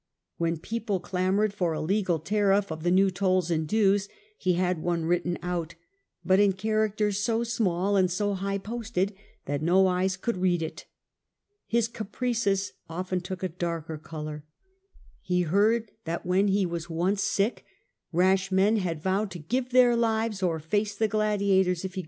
[0.37, 4.53] When the people clamoured for a legal tariff of the new tolls and dues, he
[4.53, 5.75] had one written out,
[6.25, 9.13] but in characters so small and so high posted
[9.45, 10.87] that no eyes could read it.
[11.67, 14.43] His caprices often took a darker colour.
[15.21, 17.63] He heard that ^^^^ when he was once sick
[18.11, 21.91] rash men had vowed Lwiid^ ^ to give their lives or face the gladiators if
[21.93, 21.99] caprices.